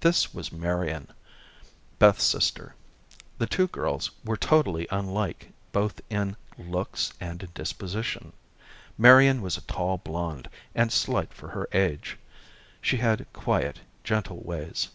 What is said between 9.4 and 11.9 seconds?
was a tall blonde, and slight for her